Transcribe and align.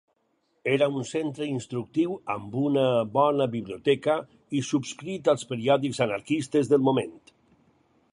Era 0.75 0.85
un 0.99 1.03
centre 1.09 1.49
instructiu, 1.49 2.15
amb 2.35 2.57
una 2.61 2.85
bona 3.17 3.47
biblioteca 3.57 4.15
i 4.61 4.63
subscrit 4.71 5.31
als 5.35 5.47
periòdics 5.53 6.01
anarquistes 6.07 6.73
del 6.73 6.87
moment. 6.89 7.15